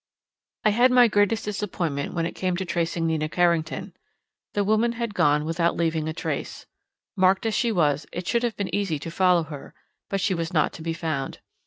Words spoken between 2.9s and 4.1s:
Nina Carrington.